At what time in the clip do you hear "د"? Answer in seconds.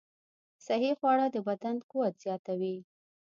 1.31-1.37